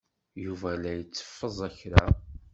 [0.43, 2.05] Yuba la itteffeẓ kra.